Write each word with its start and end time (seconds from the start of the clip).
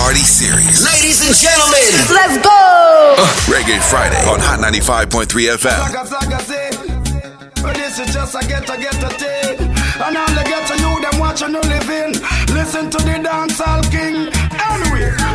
Party 0.00 0.24
Series. 0.24 0.82
Ladies 0.82 1.20
and 1.20 1.36
gentlemen, 1.36 1.84
let's 2.08 2.38
go. 2.40 2.48
Uh, 2.48 3.26
Reggae 3.52 3.78
Friday 3.84 4.16
on 4.24 4.40
Hot 4.40 4.58
95.3 4.58 5.28
FM. 5.60 5.76
But 7.62 7.76
this 7.76 7.98
is 7.98 8.08
just 8.14 8.34
a 8.34 8.40
get 8.48 8.64
a 8.64 8.80
get 8.80 8.96
a 8.96 9.10
thing. 9.20 9.60
And 10.00 10.16
all 10.16 10.32
the 10.32 10.42
get 10.48 10.66
to 10.72 10.74
you, 10.80 11.00
them 11.04 11.20
watching 11.20 11.52
you 11.52 11.60
living. 11.60 12.16
Listen 12.56 12.88
to 12.88 12.96
the 12.96 13.20
dancehall 13.20 13.84
king. 13.92 14.32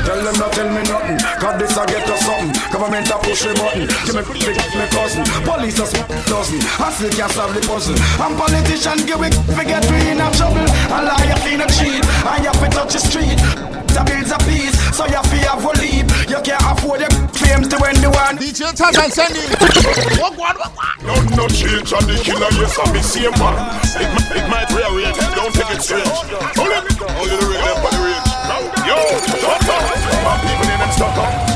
Anyway, 0.05 0.21
tell 0.21 0.21
them 0.23 0.35
not 0.39 0.51
tell 0.53 0.69
me 0.69 0.81
nothing. 0.85 1.17
Cause 1.41 1.55
this 1.59 1.77
I 1.77 1.85
get 1.85 2.09
us 2.09 2.21
something. 2.25 2.51
Government 2.71 3.09
a 3.09 3.17
push 3.19 3.43
the 3.43 3.53
button. 3.57 3.85
Give 4.05 4.15
me 4.15 4.21
big 4.45 4.57
me 4.77 4.85
cousin. 4.93 5.23
Police 5.43 5.79
a 5.79 5.85
smoke 5.85 6.25
dozen. 6.25 6.59
I 6.79 6.87
still 6.93 7.11
can't 7.11 7.31
solve 7.31 7.53
the 7.53 7.61
puzzle. 7.65 7.95
And 8.21 8.33
politicians 8.37 9.03
give 9.05 9.21
it 9.21 9.33
forget 9.57 9.83
we 9.89 9.97
in 10.13 10.21
a 10.21 10.27
trouble. 10.37 10.65
A 10.93 10.97
liar 11.01 11.39
in 11.49 11.61
a 11.61 11.67
cheat. 11.73 12.03
And 12.05 12.39
you 12.43 12.49
have 12.53 12.61
to 12.61 12.67
touch 12.69 12.93
the 12.93 12.99
street. 13.01 13.39
The 13.95 14.01
bills 14.03 14.31
a 14.31 14.37
peace. 14.43 14.75
So 14.95 15.05
you 15.07 15.21
feel 15.31 15.47
have 15.49 15.63
a 15.65 15.71
leap. 15.81 16.07
You 16.29 16.39
can't 16.43 16.61
afford 16.67 17.01
the 17.01 17.09
fame 17.35 17.63
to 17.67 17.77
when 17.81 17.95
the 18.01 18.09
one. 18.11 18.37
DJ 18.37 18.71
Touch 18.75 18.97
and 18.99 19.11
Sandy. 19.11 19.43
Walk 20.21 20.37
one, 20.37 20.57
walk 20.59 20.75
one. 20.75 20.95
No, 21.05 21.13
no 21.35 21.45
change 21.47 21.91
on 21.93 22.03
the 22.07 22.15
killer, 22.23 22.49
yes, 22.59 22.75
I'm 22.79 22.91
the 22.91 23.01
same 23.03 23.31
man. 23.39 23.55
It, 23.95 24.09
mi- 24.09 24.27
it 24.41 24.45
might 24.49 24.67
rearrange, 24.73 25.17
don't 25.35 25.53
take 25.53 25.71
it 25.75 25.81
strange. 25.83 26.07
Hold 26.09 26.71
it, 26.75 26.83
only 26.97 27.35
the 27.37 27.47
people 31.13 31.54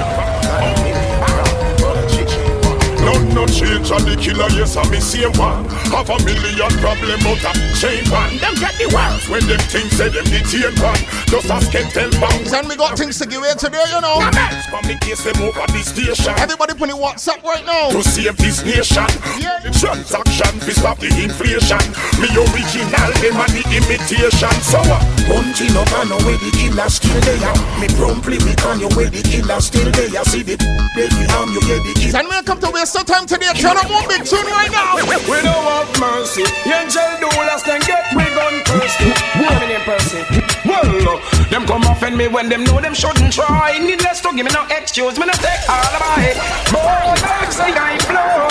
in 3.58 3.74
them 3.74 3.84
stuck 3.84 3.90
up. 3.90 3.90
No, 3.90 3.98
no 3.98 4.06
the 4.06 4.16
killer, 4.22 4.50
yes, 4.54 4.78
I'm 4.78 4.90
the 4.90 5.02
same 5.02 5.34
one. 5.38 5.66
Half 5.90 6.10
a 6.10 6.18
million 6.26 6.72
problem, 6.82 7.20
but 7.22 7.42
a 7.46 7.52
chain 7.78 8.06
one. 8.10 8.38
Them 8.38 8.56
get 8.58 8.76
the 8.78 8.88
worst 8.94 9.30
when 9.30 9.44
them 9.48 9.62
things 9.70 9.92
say 9.98 10.10
them 10.10 10.26
the 10.30 10.42
chain 10.50 10.74
one. 10.82 11.02
Just 11.30 11.50
ask 11.50 11.72
them 11.72 11.88
tell 11.92 12.10
bounce. 12.22 12.54
And 12.54 12.68
we 12.68 12.76
got 12.76 12.98
things 12.98 13.18
to 13.20 13.26
give 13.26 13.42
away 13.42 13.54
today, 13.58 13.84
you 13.90 14.02
know. 14.02 14.22
From 14.70 14.84
the 14.86 14.98
case 15.02 15.24
them 15.24 15.38
over 15.42 15.66
the 15.70 15.82
station. 15.82 16.34
Everybody 16.38 16.74
put 16.74 16.90
in 16.90 16.98
WhatsApp 16.98 17.42
right 17.44 17.66
now. 17.66 17.90
to 17.90 18.02
save 18.04 18.38
this 18.38 18.64
nation. 18.66 19.08
Yeah. 19.38 19.62
The 19.64 19.72
transaction 19.74 20.54
to 20.62 20.72
stop 20.74 20.98
the 21.00 21.10
inflation. 21.10 21.82
Me 22.22 22.30
original, 22.34 23.10
them 23.22 23.38
and 23.40 23.54
the 23.54 23.64
imitation. 23.74 24.56
So 24.66 24.80
uh, 24.82 25.02
punching 25.30 25.74
up 25.78 25.90
and 26.02 26.14
away 26.14 26.38
the 26.42 26.52
killer 26.54 26.90
still 26.90 27.20
there. 27.26 27.54
Me 27.82 27.88
promptly 27.98 28.38
me 28.46 28.54
on 28.66 28.80
your 28.80 28.94
way 28.98 29.10
the 29.10 29.22
killer 29.26 29.60
still 29.62 29.90
there. 29.92 30.24
See 30.26 30.44
the 30.44 30.58
baby 30.96 31.26
arm 31.34 31.54
you 31.54 31.62
get 31.66 31.82
the 31.86 31.94
killer. 31.98 32.20
And 32.20 32.28
we 32.30 32.38
come 32.44 32.60
to 32.62 32.70
waste 32.72 32.94
some 32.94 33.06
time 33.06 33.26
today. 33.26 33.39
Turn 33.40 33.78
up 33.78 33.90
one 33.90 34.08
big 34.08 34.26
tune 34.26 34.46
right 34.52 34.72
now. 34.72 34.96
We 34.96 35.40
don't 35.42 35.64
have 35.68 35.90
mercy. 36.00 36.44
Angel 36.68 37.08
do 37.20 37.28
last 37.48 37.66
then 37.66 37.80
get 37.82 38.04
we 38.16 38.24
gun 38.36 38.64
thirsty. 38.68 39.12
How 39.40 39.60
many 39.60 39.80
person? 39.84 40.24
Well, 40.66 40.84
uh, 40.84 41.50
them 41.50 41.66
come 41.66 41.84
offend 41.84 42.18
me 42.18 42.28
when 42.28 42.50
them 42.50 42.64
know 42.64 42.80
them 42.80 42.94
shouldn't 42.94 43.34
try. 43.34 43.80
Needless 43.80 44.22
to 44.22 44.36
give 44.36 44.46
me 44.46 44.52
no 44.52 44.68
excuse, 44.70 45.18
me 45.18 45.26
no 45.26 45.34
take 45.34 45.64
alibi. 45.68 46.36
Boy, 46.72 47.16
like 47.24 47.52
say 47.52 47.72
I 47.72 47.98
fly. 48.06 48.50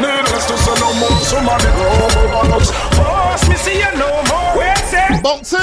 Needless 0.00 0.46
to 0.48 0.56
say 0.56 0.74
no 0.80 0.90
more, 0.96 1.20
somebody 1.20 1.68
go 1.76 1.86
over 2.02 2.60
Force 2.96 3.48
me 3.48 3.56
see 3.56 3.78
you 3.78 3.92
no 3.96 4.10
more. 4.32 4.56
Where 4.56 4.76
say? 4.88 5.20
Bounty 5.22 5.56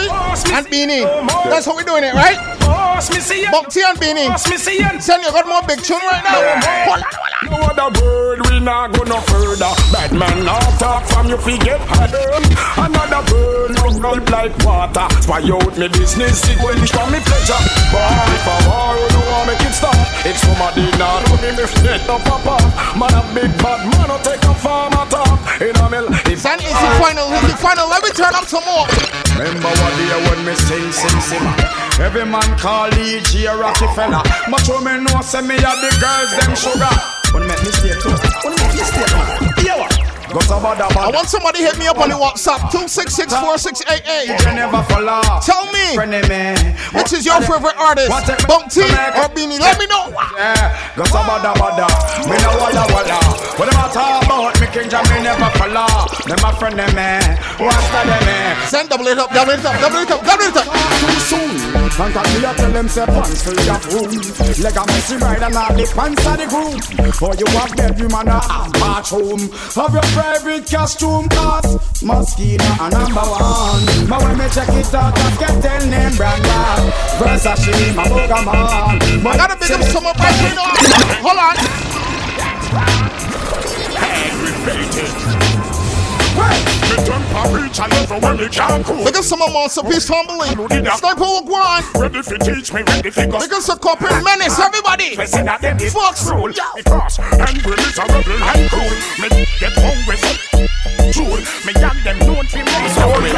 and 0.54 0.70
Beenie. 0.70 1.04
That's 1.50 1.66
how 1.66 1.76
we 1.76 1.84
doing 1.84 2.04
it, 2.04 2.14
right? 2.14 2.38
You. 3.00 3.48
And 3.88 4.00
Beenie. 4.00 4.28
Force 4.28 4.50
me 4.50 4.58
see 4.58 4.78
you. 4.84 5.00
Send 5.00 5.24
you 5.24 5.32
got 5.32 5.48
more 5.48 5.64
big 5.64 5.80
tune 5.80 6.04
right 6.04 6.20
now. 6.20 6.36
Hold 6.36 7.00
on, 7.00 7.08
hold 7.08 7.32
on. 7.32 7.40
No 7.48 7.58
other 7.72 7.88
word, 7.96 8.44
we 8.52 8.60
not 8.60 8.92
go 8.92 9.08
no 9.08 9.24
further. 9.24 9.72
Bad 9.96 10.12
man 10.12 10.44
now 10.44 10.60
talk 10.76 11.08
from 11.08 11.32
you 11.32 11.40
forget 11.40 11.80
harder. 11.88 12.28
Another 12.76 13.24
bird, 13.32 13.72
you 13.72 14.02
gulp 14.04 14.28
like 14.28 14.52
water. 14.68 15.08
Spy 15.24 15.48
out 15.48 15.80
me 15.80 15.88
business, 15.88 16.44
it 16.52 16.60
will 16.60 16.76
from 16.92 17.08
me 17.16 17.24
pleasure. 17.24 17.64
But 17.88 18.28
if 18.36 18.44
I 18.44 18.58
war, 18.68 18.92
you 19.00 19.08
don't 19.16 19.28
want 19.32 19.48
make 19.48 19.64
it 19.64 19.72
stop. 19.72 19.96
If 20.28 20.36
somebody 20.36 20.92
not 21.00 21.24
know 21.32 21.40
me, 21.40 21.56
me 21.56 21.64
a 21.64 22.04
pop. 22.04 22.60
Man 23.00 23.16
a 23.16 23.24
big 23.32 23.52
bad 23.64 23.80
man, 23.96 24.12
no 24.12 24.20
take 24.28 24.44
a 24.44 24.54
farm 24.60 24.92
at 25.00 25.08
top. 25.08 25.40
In 25.64 25.72
a 25.72 25.88
mill, 25.88 26.12
if 26.28 26.44
Send 26.44 26.60
is 26.60 26.76
the 26.76 26.90
final, 27.00 27.32
is 27.32 27.48
the 27.48 27.56
final. 27.64 27.88
Let 27.88 28.04
me 28.04 28.12
turn 28.12 28.36
up 28.36 28.44
some 28.44 28.68
more. 28.68 28.92
Remember 29.40 29.72
what 29.72 29.94
day 29.96 30.20
when 30.28 30.44
me 30.44 30.52
sing, 30.68 30.92
sing, 30.92 31.22
sing. 31.24 31.79
Every 32.00 32.26
man 32.26 32.58
call 32.58 32.94
E.G. 32.94 33.46
Rockefeller. 33.48 34.24
Much 34.50 34.70
women 34.70 35.04
know 35.04 35.22
say 35.22 35.42
me 35.42 35.56
a 35.56 35.60
the 35.60 35.92
girls 36.00 36.32
them 36.40 36.56
sugar. 36.56 36.96
When 37.34 37.46
make 37.46 37.62
me 37.62 37.72
stay 37.72 37.92
too. 38.00 38.16
When 38.44 38.56
make 38.56 38.74
me 38.74 38.84
stay 38.88 39.06
too. 39.06 39.49
I 40.32 41.10
want 41.12 41.28
somebody 41.28 41.60
hit 41.60 41.78
me 41.80 41.88
up 41.88 41.98
on 41.98 42.10
the 42.10 42.16
WhatsApp 42.16 42.70
2664688. 42.70 44.30
You 44.30 44.54
never 44.54 44.84
fall 44.86 45.10
off. 45.10 45.46
Tell 45.46 45.66
me, 45.74 45.98
which 46.94 47.14
is 47.14 47.26
your 47.26 47.42
favorite 47.42 47.78
artist? 47.78 48.10
The- 48.10 48.38
Bounty 48.48 48.86
or 49.18 49.30
Beenie? 49.34 49.58
Let 49.58 49.80
me 49.80 49.88
know. 49.88 50.14
Yeah, 50.38 50.94
go 50.96 51.04
to 51.04 51.22
bada. 51.26 51.54
Me 52.30 52.38
no 52.46 52.50
walla 52.62 52.86
walla. 52.94 53.18
What 53.58 53.70
them 53.70 53.82
a 53.82 53.90
talk 53.90 54.24
about? 54.26 54.54
Me 54.62 54.68
king 54.70 54.90
jam 54.90 55.04
me 55.10 55.22
never 55.26 55.50
fall 55.58 55.78
off. 55.78 56.24
Them 56.26 56.38
a 56.46 56.50
friend 56.58 56.78
them 56.78 56.94
me. 56.94 57.10
What's 57.58 57.90
that 57.90 58.06
them 58.06 58.22
me? 58.30 58.38
Send 58.70 58.90
double 58.90 59.08
it 59.08 59.18
up, 59.18 59.34
double 59.34 59.52
it 59.52 59.66
up, 59.66 59.76
double 59.82 59.98
it 59.98 60.12
up, 60.12 60.22
double 60.22 60.46
it 60.46 60.58
up. 60.58 60.66
too 61.02 61.20
soon. 61.26 61.90
Contact 61.98 62.30
me, 62.38 62.46
I 62.46 62.54
tell 62.54 62.72
them 62.72 62.88
say 62.88 63.06
pants 63.06 63.42
full 63.44 63.58
of 63.60 63.82
room. 63.94 64.14
Leg 64.62 64.78
a 64.78 64.84
messy 64.88 65.16
ride 65.18 65.42
and 65.44 65.58
all 65.58 65.74
the 65.74 65.86
pants 65.90 66.26
of 66.26 66.38
the 66.38 66.46
group. 66.48 67.14
For 67.18 67.34
you 67.36 67.48
have 67.58 67.74
bedroom 67.76 68.14
and 68.14 68.30
a 68.30 68.40
half 68.40 68.72
bathroom. 68.78 69.42
Have 69.76 69.94
your 69.94 70.08
private 70.20 70.70
costume 70.70 71.30
cause 71.30 72.04
mosquito 72.04 72.66
a 72.80 72.90
number 72.90 73.22
one. 73.22 74.08
But 74.10 74.22
when 74.24 74.38
me 74.38 74.50
check 74.52 74.68
it 74.70 74.94
out, 74.94 75.18
I 75.18 75.32
can 75.40 75.62
tell 75.62 75.86
name 75.88 76.16
brand 76.18 76.44
one. 76.44 76.92
Versace, 77.20 77.96
my 77.96 78.04
Pokemon. 78.04 79.26
I 79.26 79.38
gotta 79.38 79.56
big 79.56 79.72
up 79.72 79.82
some 79.84 80.06
of 80.06 80.18
my 80.18 80.32
friend. 80.32 80.58
Hold 81.24 81.38
on. 81.38 81.56
me 86.36 86.66
turn 86.66 86.79
for 87.46 87.58
reach 87.58 87.80
and 87.80 87.94
everywhere 87.94 88.36
me 88.36 88.50
can 88.50 88.84
cool. 88.84 89.04
Big 89.04 89.16
up 89.16 89.24
some 89.24 89.42
of 89.42 89.54
Masterpiece 89.54 90.08
Family. 90.08 90.50
Sniper 90.50 91.22
will 91.22 91.44
go 91.44 91.56
on. 91.56 91.84
Ready 91.96 92.22
for 92.22 92.38
teach 92.38 92.74
me, 92.74 92.82
ready 92.84 93.10
for 93.10 93.28
go. 93.28 93.38
Up 93.38 93.62
some 93.62 93.80
corporate 93.80 94.24
menace, 94.24 94.60
everybody. 94.60 95.16
Listen 95.16 95.48
at 95.48 95.62
them 95.62 95.78
is 95.80 95.94
Fox. 95.94 96.30
rule. 96.30 96.52
Because 96.76 97.20
and 97.20 97.58
we 97.66 97.74
is 97.74 97.98
a 97.98 98.04
rebel 98.04 98.44
and 98.44 98.70
cool. 98.70 98.94
Me 99.22 99.46
get 99.60 99.74
hungry 99.74 100.18
so 100.18 100.49
true. 101.12 101.40
Me 101.66 101.74
young 101.80 102.00
them 102.04 102.20
known 102.20 102.46
for 102.48 102.64
me. 102.64 102.76
So 102.96 103.08
me 103.22 103.32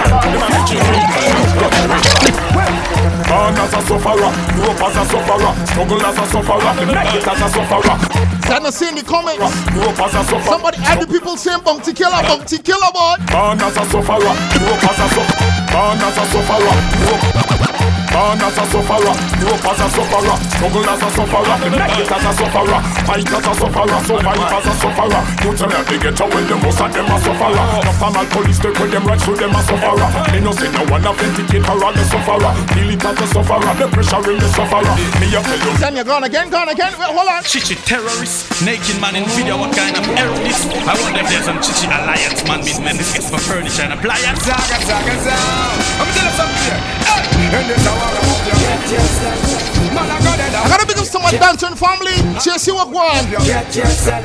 Born 3.27 3.55
as 3.55 3.73
a 3.73 3.81
sufferer, 3.87 4.31
grew 4.53 4.69
up 4.71 4.81
as 4.81 4.97
a 4.97 5.03
sufferer, 5.05 5.53
struggle 5.65 6.05
as 6.05 6.17
a 6.17 6.25
sufferer, 6.27 6.73
make 6.85 7.15
it 7.15 7.27
as 7.27 7.41
a 7.41 7.49
sufferer, 7.49 7.97
Send 8.43 8.65
us 8.65 8.81
in 8.81 8.95
the 8.95 9.03
comments. 9.03 9.39
grew 9.71 9.83
up 9.83 9.99
as 9.99 10.13
a 10.15 10.23
sufferer. 10.23 10.51
Somebody 10.51 10.77
add 10.79 10.99
the 11.01 11.07
people 11.07 11.37
saying 11.37 11.61
Bounty 11.63 11.93
Killer, 11.93 12.21
Bounty 12.23 12.57
Killer, 12.57 12.91
boy. 12.93 13.15
Born 13.31 13.61
as 13.61 13.77
a 13.77 13.85
sufferer, 13.87 14.19
grew 14.19 14.67
up 14.67 14.83
as 14.83 14.99
a 14.99 15.07
sufferer, 15.15 15.51
born 15.71 16.01
as 16.03 16.17
a 16.17 16.25
sufferer, 16.27 16.75
grew 16.97 17.67
up. 17.67 17.70
Born 18.11 18.43
as 18.43 18.57
a 18.59 18.65
sufferer, 18.67 19.15
grew 19.39 19.55
up 19.55 19.65
as 19.71 19.79
a 19.79 19.87
sufferer, 19.87 20.35
struggle 20.51 20.83
as 20.83 20.99
a 20.99 21.09
sufferer, 21.15 21.55
make 21.71 21.95
it 21.95 22.11
as 22.11 22.25
a 22.27 22.31
sufferer, 22.35 22.79
fight 23.07 23.23
as 23.23 23.47
a 23.47 23.53
sufferer, 23.55 23.99
survive 24.03 24.51
as 24.51 24.67
a 24.67 24.73
sufferer. 24.83 25.21
You 25.47 25.51
tell 25.55 25.71
me 25.71 25.79
they 25.87 25.95
get 25.95 26.19
away, 26.19 26.43
the 26.43 26.55
most 26.59 26.81
of 26.83 26.91
them 26.91 27.07
a 27.07 27.17
sufferer. 27.23 27.65
The 27.87 27.91
formal 27.95 28.27
police 28.35 28.59
take 28.59 28.75
with 28.83 28.91
them 28.91 29.07
right 29.07 29.15
through 29.15 29.39
them 29.39 29.55
a 29.55 29.61
sufferer. 29.63 30.09
Me 30.35 30.43
no 30.43 30.51
say 30.51 30.67
no 30.75 30.83
one 30.91 31.07
authenticate 31.07 31.63
her 31.63 31.79
as 31.87 31.95
a 31.95 32.05
sufferer, 32.11 32.51
feel 32.75 32.89
it 32.91 32.99
as 32.99 33.15
a 33.15 33.27
sufferer, 33.31 33.71
the 33.79 33.87
pressure 33.87 34.27
in 34.27 34.37
the 34.43 34.49
sufferer. 34.59 34.95
Me 35.23 35.31
a 35.31 35.39
tell 35.39 35.59
you. 35.63 35.71
Then 35.79 35.95
you're 35.95 36.03
gone 36.03 36.27
again, 36.27 36.51
gone 36.51 36.67
again. 36.67 36.91
Wait, 36.99 37.15
hold 37.15 37.31
on. 37.31 37.43
Chichi 37.47 37.79
terrorist, 37.87 38.51
naked 38.59 38.99
man 38.99 39.15
in 39.15 39.23
video, 39.39 39.55
what 39.55 39.71
kind 39.71 39.95
of 39.95 40.03
error 40.19 40.35
this? 40.43 40.67
I 40.83 40.99
wonder 40.99 41.23
if 41.23 41.31
there's 41.31 41.47
some 41.47 41.63
Chichi 41.63 41.87
alliance 41.87 42.43
man 42.43 42.59
with 42.59 42.75
men 42.83 42.99
this 42.99 43.15
gets 43.15 43.31
for 43.31 43.39
furniture 43.39 43.87
and 43.87 43.95
appliance. 43.95 44.43
Zaga, 44.43 44.77
zaga, 44.83 45.15
zaga. 45.15 45.39
I'm 45.95 46.11
telling 46.11 46.27
you 46.27 46.35
something 46.35 46.59
here. 46.67 46.81
Hey, 47.07 47.80
big 51.51 51.59
up 51.59 51.59
some 51.59 51.73
of 51.73 51.77
Danton 51.77 51.77
family. 51.77 52.15
Up 52.71 52.87
one. 52.87 53.25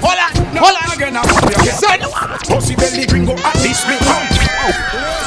Hold 0.01 0.19
on, 0.19 0.33
hold 0.57 0.77
on. 0.77 0.97
Again, 0.97 1.17
I 1.17 1.23
want 1.27 1.65
you. 1.65 1.73
Send 1.73 2.03
Pussy 2.47 2.75
belly 2.77 3.07
gringo 3.07 3.33
at 3.33 3.55
this 3.59 3.83
pump. 3.85 4.31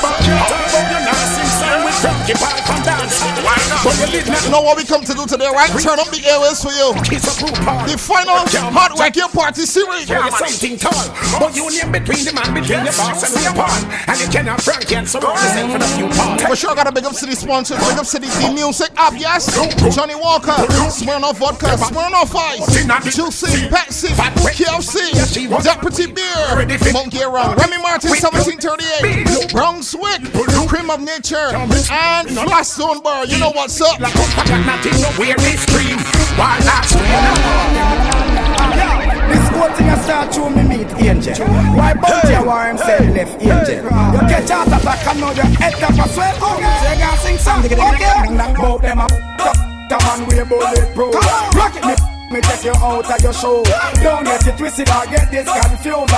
But 0.02 0.16
you 0.24 0.34
talk 0.48 0.64
about 0.70 0.92
your 0.92 1.04
Nazi 1.04 1.44
sign 1.60 1.84
with 1.84 1.96
Frankie 2.00 2.34
Pie 2.40 2.62
from 2.64 2.80
dance. 3.10 3.84
But 3.84 3.96
you 4.00 4.08
did 4.12 4.28
not 4.28 4.44
know 4.52 4.62
what 4.62 4.78
we 4.78 4.86
come 4.86 5.04
to 5.04 5.14
do 5.14 5.26
today, 5.26 5.50
right? 5.50 5.70
Turn 5.82 6.00
up 6.00 6.10
the 6.10 6.22
airways 6.26 6.62
for 6.62 6.72
you. 6.72 6.94
kiss 7.06 7.26
a 7.30 7.34
group 7.40 7.56
party. 7.66 7.94
The 7.94 7.98
final 7.98 8.44
Hot 8.76 8.92
Reggae 9.00 9.28
Party 9.34 9.66
Series. 9.66 10.10
You're 10.10 10.30
something 10.32 10.78
tall, 10.78 10.94
but 11.40 11.56
name 11.56 11.92
between 11.92 12.24
the 12.26 12.34
man 12.34 12.54
between 12.54 12.84
the 12.84 12.94
boss 12.94 13.24
and 13.24 13.34
the 13.34 13.52
pawn, 13.56 13.82
and 14.08 14.18
you 14.20 14.28
cannot 14.28 14.62
Frankie 14.62 14.96
and 14.96 15.08
surround 15.08 15.38
yourself 15.40 15.74
with 15.74 15.84
a 15.84 15.90
few 15.96 16.08
parts. 16.14 16.44
For 16.44 16.56
sure, 16.56 16.76
gotta 16.76 16.92
big 16.92 17.06
up 17.06 17.14
city 17.14 17.36
sponsors, 17.36 17.80
big 17.80 17.98
up 17.98 18.06
city 18.06 18.28
the 18.28 18.52
music. 18.54 18.92
App, 18.98 19.14
yes. 19.18 19.48
Johnnie 19.96 20.16
Walker, 20.16 20.56
Smirnoff 20.92 21.38
Vodka, 21.38 21.78
Smirnoff 21.78 22.36
Ice, 22.36 23.16
Juicy, 23.16 23.70
Pepsi, 23.70 24.10
KFC, 24.54 25.48
Deputy 25.64 26.12
Beer, 26.12 26.94
Monkey 26.94 27.24
Rum, 27.24 27.56
Remy 27.58 27.78
Martin 27.82 28.12
1738, 28.12 29.52
Brunswick, 29.52 30.22
Cream 30.68 30.90
of 30.90 31.02
Nature, 31.02 31.54
and 31.56 32.30
Flash 32.30 32.68
Zone 32.68 32.99
Bar, 33.04 33.26
you 33.26 33.38
know 33.40 33.52
what's 33.52 33.80
up. 33.82 34.00
Like 34.00 34.16
up, 34.16 34.38
I 34.38 34.44
got 34.48 34.66
nothing, 34.66 35.00
no 35.00 35.10
where 35.16 35.38
me 35.40 35.56
scream. 35.56 35.98
Why 36.36 36.60
not? 36.68 36.84
This 39.30 39.48
whole 39.56 39.72
thing 39.72 39.90
I 39.90 39.98
start 40.04 40.32
to 40.34 40.50
me 40.50 40.64
meet 40.64 40.92
Angel. 41.00 41.48
Why 41.76 41.94
both 41.94 42.28
hey. 42.28 42.40
you 42.40 42.46
war 42.46 42.66
himself 42.66 43.00
left 43.16 43.42
Angel? 43.42 43.84
You 43.86 44.22
catch 44.28 44.52
out 44.52 44.68
attack 44.68 45.08
and 45.08 45.20
now 45.22 45.32
your 45.32 45.46
head 45.46 45.82
up 45.84 45.96
a 45.96 46.10
sweat. 46.10 46.36
Okay, 46.42 46.80
so 46.82 46.92
you 46.92 47.00
gonna 47.00 47.18
sing 47.18 47.38
something. 47.38 47.80
Okay, 47.80 48.56
both 48.60 48.82
them 48.82 49.00
up. 49.00 49.12
The 49.12 49.98
man 50.04 50.20
we 50.28 50.44
bulletproof. 50.44 51.16
Rock 51.56 51.76
it, 51.76 51.86
me, 51.86 51.96
me 52.36 52.42
take 52.42 52.66
you 52.66 52.74
out 52.84 53.10
of 53.10 53.22
your 53.22 53.34
show. 53.34 53.64
Don't 54.04 54.26
get 54.26 54.46
it 54.48 54.58
twisted 54.58 54.90
or 54.90 55.06
get 55.06 55.32
this 55.32 55.48
confused. 55.48 56.14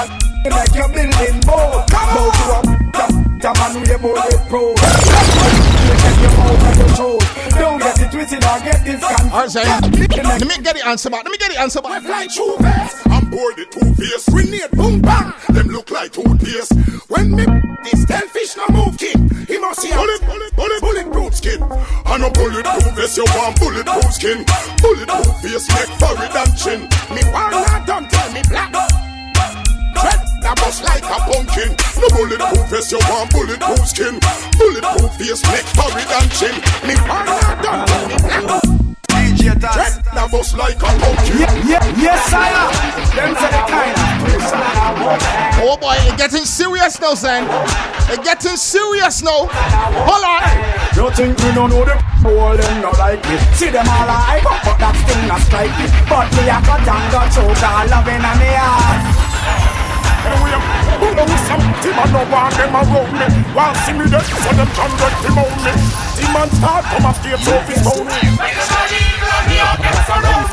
And 0.45 0.55
make 0.55 0.73
your 0.73 0.89
building 0.89 1.41
bold. 1.45 1.85
Both 1.89 2.37
you 2.41 2.53
up. 2.53 3.30
The 3.41 3.49
man 3.57 3.73
we 3.73 3.97
bulletproof. 3.97 4.77
Me 4.77 5.93
take 5.97 6.21
you 6.21 6.29
out 6.29 6.61
of 6.61 6.77
your 6.77 6.89
show. 6.93 7.17
Don't 7.57 7.79
get 7.79 7.97
it 7.97 8.11
twisted 8.11 8.45
or 8.45 8.59
get 8.61 8.85
this 8.85 9.01
confused. 9.01 9.55
Let 9.57 10.45
me 10.45 10.63
get 10.63 10.75
the 10.75 10.85
answer 10.85 11.09
back. 11.09 11.23
Let 11.25 11.31
me 11.31 11.37
get 11.39 11.51
the 11.51 11.59
answer 11.59 11.81
back. 11.81 12.03
Like 12.03 12.29
true 12.29 12.55
face. 12.57 13.01
I'm 13.07 13.31
bored 13.31 13.57
the 13.57 13.65
two 13.65 13.93
face. 13.97 14.29
Grenade 14.29 14.69
boom 14.73 15.01
bang. 15.01 15.33
Them 15.49 15.69
look 15.69 15.89
like 15.89 16.11
toothpaste. 16.13 16.73
When 17.09 17.35
me 17.35 17.45
this 17.81 18.05
fish 18.29 18.55
no 18.57 18.65
move 18.77 18.95
king. 18.99 19.29
He 19.47 19.57
must 19.57 19.81
see 19.81 19.89
bullet, 19.89 20.21
bullet, 20.21 20.55
bullet, 20.55 20.81
bulletproof 20.81 21.33
skin. 21.33 21.61
And 21.63 22.23
a 22.23 22.29
bulletproof 22.29 22.93
vest, 22.93 23.17
you 23.17 23.25
want 23.25 23.59
bulletproof 23.59 24.13
skin. 24.13 24.45
Bulletproof 24.85 25.33
face, 25.41 25.67
neck, 25.69 25.89
forehead 25.97 26.35
and 26.37 26.53
chin. 26.53 26.81
Me 27.09 27.25
want 27.33 27.57
not 27.57 27.87
done, 27.87 28.07
tell 28.07 28.31
me 28.33 28.41
black. 28.49 28.90
Bust 30.71 30.83
like 30.85 31.03
a 31.03 31.19
pumpkin. 31.27 31.75
No 31.99 32.07
bulletproof 32.15 32.69
vest, 32.69 32.93
you 32.93 32.99
want 33.09 33.29
bulletproof 33.29 33.85
skin. 33.85 34.17
Bulletproof 34.55 35.11
face, 35.19 35.43
neck, 35.51 35.67
forehead 35.75 36.07
and 36.15 36.31
chin. 36.31 36.55
Me 36.87 36.95
not 36.95 37.61
done, 37.61 37.85
tell 37.85 38.07
me 38.07 38.15
black. 38.23 38.63
DJ 39.11 39.59
Tread 39.59 39.99
the 40.15 40.29
bust 40.31 40.55
like 40.55 40.77
a 40.77 40.87
pumpkin. 40.95 41.39
Yeah, 41.43 41.67
yeah, 41.67 41.99
yes, 41.99 42.23
sire. 42.31 42.71
Them 43.11 43.35
say 43.35 43.51
the 43.51 43.61
kind 43.67 43.99
of 43.99 44.11
Oh 45.59 45.75
boy, 45.75 45.97
it 46.07 46.17
getting 46.17 46.45
serious 46.45 47.01
now, 47.01 47.15
son. 47.15 47.43
It 48.07 48.23
getting 48.23 48.55
serious 48.55 49.21
now. 49.21 49.47
Hold 49.51 50.23
on. 50.23 50.71
You 50.95 51.03
don't 51.03 51.15
think 51.15 51.37
we 51.39 51.51
don't 51.51 51.69
know 51.69 51.83
the 51.83 51.95
whole 52.23 52.55
them 52.55 52.81
not 52.81 52.97
like 52.99 53.23
me 53.23 53.37
See 53.55 53.71
them 53.71 53.87
all 53.87 54.11
up 54.11 54.43
but 54.43 54.77
that 54.77 54.91
still 54.99 55.23
not 55.23 55.39
strike 55.41 55.71
me 55.79 55.87
But 56.05 56.27
me 56.35 56.51
a 56.51 56.59
cut 56.61 56.83
and 56.83 57.07
got 57.11 57.31
choke 57.31 57.63
all 57.63 57.87
loving 57.87 58.19
on 58.19 58.37
me 58.37 58.51
Anyway, 58.51 58.80
know 61.15 61.27
something 61.47 61.95
I 61.95 62.05
know 62.11 62.25
want 62.31 62.53
them 62.55 62.75
around 62.75 63.11
me 63.15 63.27
Want 63.55 63.77
see 63.83 63.93
me 63.93 64.05
dead 64.07 64.23
so 64.23 64.51
them 64.55 64.69
can 64.71 64.91
get 64.95 65.15
him 65.23 65.37
on 65.39 65.51
me 65.63 65.73
Demon 66.15 66.49
start 66.55 66.85
come 66.87 67.05
off 67.05 67.19
the 67.23 67.35
office 67.35 67.83
phone 67.83 68.07
me 68.07 68.19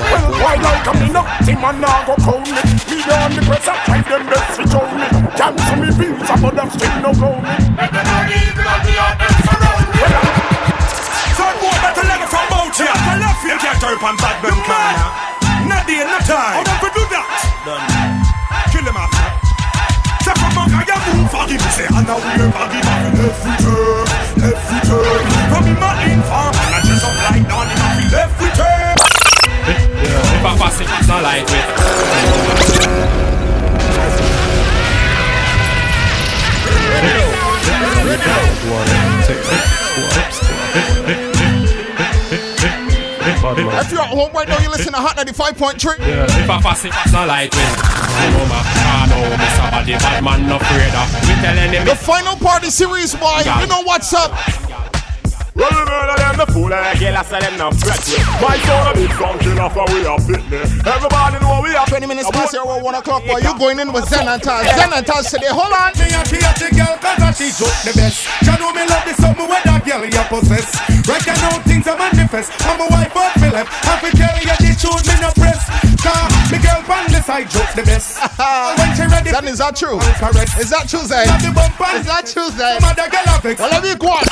Well, 0.08 0.26
why 0.42 0.54
like 0.58 0.88
me 0.98 1.08
no 1.14 1.22
Demon 1.46 1.76
now 1.80 2.02
go 2.06 2.14
call 2.18 2.40
me 2.42 2.60
Me 2.90 2.98
down 3.06 3.30
the 3.34 3.42
press 3.46 3.68
I 3.68 3.76
drive 3.86 4.08
them 4.08 4.26
best 4.26 4.58
to 4.58 4.62
show 4.66 4.86
me 4.94 5.06
Cancel 5.38 5.76
me 5.78 5.88
bills 5.94 6.30
but 6.42 6.54
them 6.54 6.68
still 6.74 6.96
no 7.02 7.10
go 7.14 7.30
me 7.38 7.54
Son 11.38 11.54
boy 11.62 11.76
better 11.82 12.04
let 12.06 12.20
it 12.22 12.28
from 12.28 12.50
out 12.50 12.74
here 12.74 12.98
you 13.48 13.58
can't 13.58 13.80
turn 13.80 13.98
on 14.02 14.16
bad 14.16 14.57
a 21.08 21.16
guy 21.16 21.16
you 21.16 21.22
move 21.22 21.30
for 21.30 21.48
Say 21.70 21.86
and 21.88 22.06
now 22.06 22.16
we're 22.16 22.50
baggy 22.52 22.80
back 22.82 23.14
Every 23.16 23.54
turn, 23.64 24.08
every 24.44 24.80
turn 24.88 25.24
From 25.50 25.64
him 25.64 25.80
a 25.80 25.90
inform 26.12 26.52
And 26.52 26.74
I 26.74 26.80
dress 26.84 27.04
up 27.04 27.14
like 27.28 27.44
Don 27.48 27.68
him 27.68 27.80
a 27.80 27.88
feel 27.96 28.12
every 28.18 28.50
turn 28.56 28.96
If 29.68 30.44
I 30.44 30.52
pass 30.58 30.80
it, 30.80 30.88
it's 30.88 31.08
not 43.42 43.56
lightweight 43.56 43.86
If 43.86 43.92
you're 43.92 44.00
at 44.00 44.08
home 44.08 44.32
right 44.32 44.48
now, 44.48 44.58
you 44.58 44.70
listen 44.70 44.92
to 44.92 44.98
Hot 44.98 45.16
95.3. 45.16 45.98
Yeah, 45.98 46.24
if 46.24 46.50
I 46.50 46.60
pass 46.60 46.84
it, 46.84 46.92
it's 46.94 47.12
not 47.12 47.28
lightweight 47.28 47.58
You 47.58 48.28
know 48.34 48.46
my 48.46 48.62
car, 48.62 49.06
no, 49.08 49.18
Mr. 49.36 49.70
Body, 49.70 49.92
bad 49.98 50.24
man, 50.24 50.46
no 50.48 50.56
afraid 50.56 50.94
of 50.94 51.08
Me 51.72 51.84
The 51.84 51.96
final 51.96 52.36
party 52.36 52.70
series, 52.70 53.14
boy. 53.14 53.42
You 53.60 53.66
know 53.66 53.82
what's 53.82 54.12
up. 54.12 54.67
Well, 55.58 55.74
the 55.74 55.82
murder 55.90 56.16
them 56.22 56.36
the 56.38 56.46
fool 56.54 56.70
and 56.70 56.86
the 56.86 56.92
girl 57.02 57.18
I 57.18 57.22
say 57.26 57.42
them 57.42 57.58
no 57.58 57.74
threat 57.74 57.98
with. 57.98 58.22
My 58.38 58.54
son 58.62 58.86
a 58.86 58.92
big 58.94 59.10
for 59.10 59.86
we 59.90 60.06
are 60.06 60.22
fit 60.22 60.44
me. 60.46 60.62
Everybody 60.86 61.42
know 61.42 61.58
we 61.66 61.74
are 61.74 61.82
20 61.82 62.06
minutes 62.06 62.30
past 62.30 62.54
here, 62.54 62.62
1 62.62 62.78
o'clock, 62.94 63.26
boy. 63.26 63.42
You 63.42 63.58
going 63.58 63.82
in 63.82 63.92
with 63.92 64.06
Zen 64.06 64.28
and 64.30 64.38
Taz. 64.38 64.62
Zen 64.78 64.94
and 64.94 65.02
Taz 65.02 65.34
today. 65.34 65.50
Hold 65.50 65.74
on. 65.74 65.90
Me 65.98 66.14
a 66.14 66.22
she 66.30 66.38
a 66.38 66.50
the 66.54 66.70
girl 66.78 66.94
cause 67.02 67.26
a 67.26 67.28
she 67.34 67.50
joke 67.58 67.74
the 67.82 67.92
best 67.98 68.22
She 68.46 68.54
know 68.54 68.70
me 68.70 68.86
love 68.86 69.02
the 69.02 69.18
something 69.18 69.50
where 69.50 69.62
that 69.66 69.82
girl 69.82 70.06
you 70.06 70.24
possess 70.30 70.78
Reckon 71.10 71.34
how 71.42 71.58
things 71.66 71.86
are 71.90 71.98
manifest 71.98 72.54
I'm 72.62 72.78
a 72.78 72.86
wife 72.86 73.16
out 73.18 73.34
me 73.42 73.50
left 73.50 73.70
Have 73.82 73.98
to 73.98 74.10
you 74.14 74.56
the 74.62 74.70
truth 74.78 75.02
me 75.10 75.14
no 75.18 75.30
press 75.34 75.97
Cause 76.08 76.52
me 76.52 76.58
girl 76.58 76.80
pan 76.88 77.04
the 77.12 77.20
side 77.20 77.50
joke 77.50 77.72
the 77.76 77.84
best. 77.84 78.16
When 78.78 78.90
she 78.96 79.04
ready 79.04 79.30
Zen, 79.30 79.48
is 79.48 79.58
that 79.58 79.76
true? 79.76 80.00
Is 80.00 80.70
that 80.70 80.88
true, 80.88 81.04
Zen? 81.04 81.26
Got 81.28 81.42
the 81.44 81.52
bump 81.52 81.80
on 81.80 82.00
Is 82.00 82.06
that 82.08 82.24
true, 82.24 82.48
Zen? 82.56 82.80
Some 82.80 82.88
other 82.88 83.08
girl 83.12 83.26
have 83.28 83.44
it 83.44 83.58
Well, 83.58 83.68
let 83.68 83.82
me 83.84 83.92
go 84.00 84.08
on. 84.16 84.24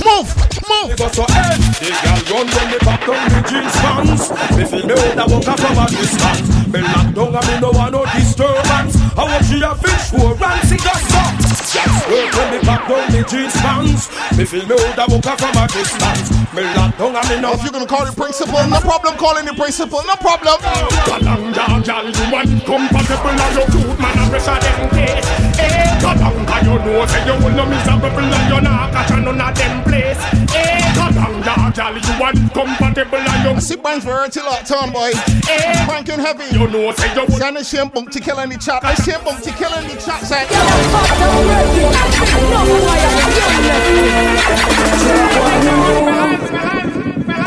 Move, 0.00 0.28
move. 0.64 0.88
But 0.96 1.12
so 1.12 1.24
head, 1.28 1.60
the 1.76 1.92
girl 2.00 2.20
run 2.32 2.46
when 2.48 2.66
me 2.72 2.78
back 2.80 3.00
down 3.04 3.20
the 3.28 3.40
jeans 3.44 3.76
pants. 3.84 4.24
Me 4.56 4.64
feel 4.64 4.86
me 4.88 4.96
out 4.96 5.20
a 5.20 5.24
walk 5.28 5.48
from 5.60 5.76
a 5.76 5.84
distance. 5.92 6.40
Me 6.72 6.80
lock 6.80 7.08
down 7.12 7.36
and 7.36 7.46
me 7.48 7.54
no 7.60 7.70
want 7.76 7.92
no 7.92 8.00
disturbance. 8.16 8.96
I 9.12 9.22
want 9.28 9.44
she 9.44 9.60
a 9.60 9.72
fish 9.76 10.04
for 10.16 10.32
rancy 10.40 10.76
just 10.80 11.04
stop 11.04 11.32
Yes, 11.76 11.92
when 12.08 12.48
me 12.48 12.58
back 12.64 12.88
down 12.88 13.04
the 13.12 13.20
jeans 13.28 13.56
pants. 13.60 14.08
Me 14.36 14.44
feel 14.48 14.64
me 14.64 14.74
out 14.80 14.96
a 14.96 15.04
walk 15.12 15.36
from 15.36 15.56
a 15.60 15.64
distance 15.68 16.39
Me 16.52 16.62
lock 16.74 16.98
down 16.98 17.14
and 17.14 17.28
me 17.30 17.40
no 17.40 17.52
If 17.54 17.62
you're 17.62 17.70
gonna 17.70 17.86
call 17.86 18.04
the 18.04 18.10
principal, 18.10 18.58
no 18.66 18.80
problem 18.82 19.14
calling 19.14 19.46
the 19.46 19.54
principal, 19.54 20.02
no 20.02 20.18
problem. 20.18 20.58
Galang 21.06 21.54
ya 21.54 21.78
gal 21.78 22.10
you 22.10 22.26
want 22.26 22.50
compatible 22.66 23.38
and 23.38 23.54
your 23.54 23.66
food 23.70 23.94
man 24.02 24.18
a 24.18 24.24
pressure 24.26 24.58
them 24.58 24.90
case. 24.90 25.30
Eh, 25.62 25.94
galang 26.02 26.42
ya 26.42 26.58
you 26.66 26.74
know 26.82 27.06
say 27.06 27.22
you 27.22 27.38
will 27.38 27.54
no 27.54 27.64
miserable 27.70 28.34
and 28.34 28.50
you 28.50 28.60
not 28.66 28.90
catch 28.90 29.14
none 29.14 29.30
of 29.30 29.54
them 29.54 29.76
place. 29.86 30.22
Eh, 30.50 30.82
galang 30.98 31.38
ya 31.46 31.70
gal 31.70 31.94
you 31.94 32.14
want 32.18 32.42
compatible 32.50 33.29
and 33.60 33.68
your 33.68 33.76
See 33.76 33.76
Brands 33.76 34.04
for 34.04 34.26
till 34.28 34.46
out 34.46 34.66
town, 34.66 34.90
boy. 34.92 35.10
eh, 35.48 35.86
Franking 35.86 36.18
heavy. 36.18 36.44
you 36.56 36.66
know 36.68 36.92
say 36.92 37.14
you 37.14 37.20
will 37.26 37.38
Send 37.38 37.56
a 37.58 37.64
shame 37.64 37.88
bunk 37.88 38.10
to 38.12 38.20
kill 38.20 38.38
any 38.38 38.56
chat. 38.56 38.84
I 38.84 38.94
shame 38.94 39.22
bunk 39.24 39.42
to 39.42 39.50
kill 39.52 39.72
any 39.74 39.94
chat, 40.00 40.22
say. 40.22 40.46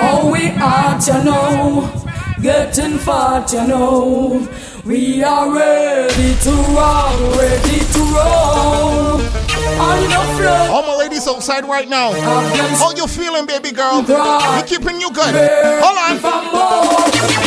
Oh, 0.06 0.30
we 0.32 0.50
are, 0.50 1.00
you 1.00 1.24
know, 1.24 2.06
getting 2.42 2.98
fat, 3.00 3.52
you 3.54 3.68
know. 3.68 4.48
We 4.86 5.24
are 5.24 5.54
ready 5.56 6.36
to 6.36 6.52
roll, 6.52 7.38
ready 7.38 7.80
to 7.80 8.00
roll 8.00 8.54
on 8.54 9.22
the 9.22 9.30
floor. 9.30 9.43
All 9.80 10.84
my 10.84 10.96
ladies 10.98 11.27
outside 11.27 11.65
right 11.65 11.88
now. 11.88 12.12
How 12.77 12.92
you 12.92 13.08
feeling, 13.08 13.46
baby 13.46 13.72
girl? 13.72 14.01
We 14.01 14.63
keeping 14.68 15.00
you 15.01 15.12
good. 15.12 15.34
Hold 15.84 15.98
on. 15.98 16.18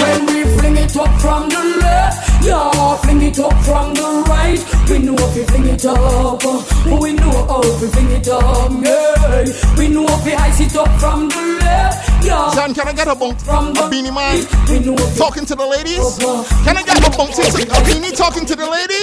When 0.03 0.27
we 0.27 0.45
fling 0.59 0.77
it 0.77 0.97
up 0.97 1.21
from 1.21 1.49
the 1.49 1.63
left, 1.81 2.26
yeah, 2.47 2.97
fling 3.03 3.23
it 3.23 3.39
up 3.39 3.53
from 3.65 3.95
the 3.95 4.25
right. 4.31 4.61
We 4.89 4.99
know 5.01 5.15
if 5.19 5.35
we 5.35 5.43
fling 5.45 5.67
it 5.67 5.85
up, 5.85 6.45
uh, 6.45 6.99
we 7.03 7.13
know 7.13 7.35
how 7.51 7.61
we 7.61 7.87
fling 7.91 8.11
it 8.15 8.29
up, 8.29 8.71
yeah. 8.83 9.45
We 9.77 9.89
know 9.89 10.07
if 10.07 10.25
we 10.25 10.33
ice 10.33 10.61
it 10.61 10.77
up 10.77 10.89
from 11.01 11.29
the 11.29 11.43
left, 11.61 12.25
yeah. 12.25 12.51
Son, 12.51 12.73
can 12.73 12.89
I 12.89 12.93
get 12.93 13.09
a 13.09 13.15
bunk? 13.15 13.41
From 13.41 13.75
the 13.75 13.87
A 13.87 13.91
Beenie 13.91 14.11
Man. 14.11 14.47
We 14.71 14.79
know 14.81 14.95
if 14.95 15.19
Talking 15.19 15.45
to 15.47 15.55
the 15.55 15.67
ladies? 15.67 16.07
Uh, 16.23 16.47
can 16.65 16.77
I 16.77 16.83
get 16.83 16.99
a 17.03 17.11
bunk? 17.11 17.35
A 17.35 17.79
beanie 17.83 18.15
talking 18.17 18.47
to 18.47 18.55
the 18.55 18.69
lady? 18.69 19.03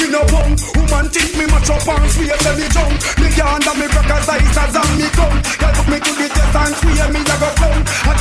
Me 0.00 0.10
no 0.10 0.24
bum, 0.32 0.56
woman 0.74 1.06
think 1.14 1.30
me 1.38 1.46
much 1.46 1.70
up 1.70 1.86
and 1.86 2.10
swear 2.10 2.36
tell 2.42 2.56
me 2.58 2.66
jump. 2.74 2.94
Me 3.22 3.28
can't 3.30 3.64
have 3.64 3.78
me 3.78 3.86
crackers 3.86 4.28
eyes 4.28 4.58
as 4.58 4.74
and 4.74 4.92
me 4.98 5.06
come. 5.14 5.38
Girl 5.62 5.72
put 5.78 5.86
me 5.88 5.98
to 6.02 6.12
the 6.18 6.26
test 6.26 6.56
and 6.58 6.74
swear 6.74 7.08
me 7.14 7.20
like 7.22 7.44
a 7.44 7.50
come. 7.54 7.79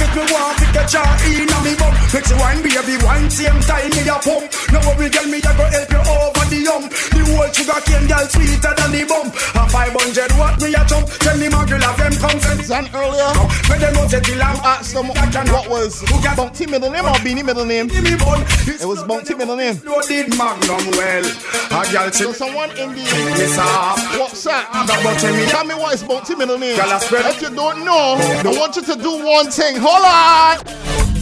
I 0.10 0.16
me 0.16 0.25
want 0.34 0.58
to 0.58 0.66
catch 0.74 0.98
her 0.98 1.06
in 1.30 1.46
a 1.46 1.58
me 1.62 1.78
bum. 1.78 1.94
Make 2.10 2.25
she 2.25 2.34
wine 2.42 2.66
baby 2.66 2.98
wine 3.06 3.30
same 3.30 3.62
time 3.62 3.94
me 3.94 4.10
a 4.10 4.18
pump. 4.18 4.50
Now 4.74 4.82
worry 4.89 5.06
girl 5.13 5.30
me 5.30 5.38
a 5.38 5.51
go 5.54 5.66
help 5.70 5.92
you 5.94 6.01
over 6.01 6.46
the 6.50 6.60
hump. 6.66 6.89
The 6.89 7.22
whole 7.30 7.51
sugar 7.54 7.78
cane 7.86 8.10
girl 8.10 8.25
sweeter 8.25 8.74
than 8.74 8.89
the 8.89 9.06
bump. 9.06 9.38
A 9.54 9.70
500 9.70 10.34
watt 10.42 10.58
me 10.58 10.74
a 10.74 10.82
jump. 10.89 11.06
Tell 11.22 11.38
me 11.38 11.48
my 11.50 11.62
girl 11.70 11.86
have 11.86 11.98
them 12.01 12.18
Zan 12.70 12.89
earlier, 12.94 13.34
you 13.34 14.42
asked 14.62 14.94
them 14.94 15.08
what 15.10 15.70
was 15.70 16.04
Bounty 16.36 16.66
middle 16.68 16.89
name 16.92 17.06
or 17.06 17.18
Beenie 17.24 17.44
middle 17.44 17.66
name. 17.66 17.89
It 17.92 18.86
was 18.86 19.04
Bounty 19.04 19.34
middle 19.34 19.56
name. 19.56 19.80
Loaded 19.86 20.38
Magnum 20.38 20.92
well. 20.98 21.25
A 21.72 21.86
girl, 21.92 22.12
so 22.12 22.34
someone 22.34 22.70
in 22.78 22.94
the 22.94 23.01
WhatsApp, 24.18 24.70
tell 25.50 25.66
me 25.66 25.74
what 25.75 25.94
is 25.94 26.04
Bounty 26.04 26.36
middle 26.36 26.58
name. 26.58 26.78
If 26.80 27.42
you 27.42 27.50
don't 27.56 27.86
know, 27.86 28.18
I 28.20 28.54
want 28.58 28.75
you 28.75 28.84
to 28.84 28.96
do 28.96 29.25
one 29.25 29.50
thing. 29.50 29.78
Hold 29.78 30.06
on. 30.06 30.09